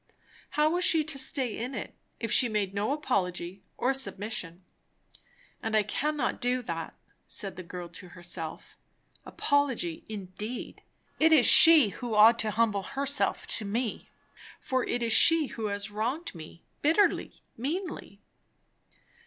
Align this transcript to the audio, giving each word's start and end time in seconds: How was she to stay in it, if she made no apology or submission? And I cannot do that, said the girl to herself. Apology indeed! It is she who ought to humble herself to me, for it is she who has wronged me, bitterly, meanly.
How 0.57 0.71
was 0.71 0.83
she 0.83 1.03
to 1.03 1.19
stay 1.19 1.55
in 1.55 1.75
it, 1.75 1.93
if 2.19 2.31
she 2.31 2.49
made 2.49 2.73
no 2.73 2.91
apology 2.91 3.61
or 3.77 3.93
submission? 3.93 4.63
And 5.61 5.75
I 5.75 5.83
cannot 5.83 6.41
do 6.41 6.63
that, 6.63 6.95
said 7.27 7.55
the 7.55 7.61
girl 7.61 7.87
to 7.89 8.07
herself. 8.09 8.79
Apology 9.27 10.03
indeed! 10.09 10.81
It 11.19 11.31
is 11.31 11.45
she 11.45 11.89
who 11.89 12.15
ought 12.15 12.39
to 12.39 12.49
humble 12.49 12.81
herself 12.81 13.45
to 13.59 13.63
me, 13.63 14.09
for 14.59 14.83
it 14.83 15.03
is 15.03 15.13
she 15.13 15.49
who 15.53 15.67
has 15.67 15.91
wronged 15.91 16.33
me, 16.33 16.63
bitterly, 16.81 17.43
meanly. 17.55 18.21